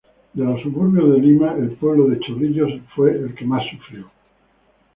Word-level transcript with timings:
De 0.33 0.43
los 0.43 0.59
suburbios 0.63 1.11
de 1.11 1.19
Lima, 1.19 1.53
el 1.59 1.73
pueblo 1.73 2.07
de 2.07 2.17
Chorrillos 2.21 2.71
fue 2.95 3.11
el 3.11 3.35
que 3.35 3.45
más 3.45 3.61
sufrió. 3.69 4.09